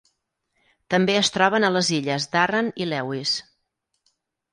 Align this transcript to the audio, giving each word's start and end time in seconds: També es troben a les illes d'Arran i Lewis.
També 0.93 1.17
es 1.19 1.29
troben 1.35 1.67
a 1.67 1.69
les 1.73 1.91
illes 1.97 2.25
d'Arran 2.37 2.71
i 2.85 2.87
Lewis. 2.89 3.35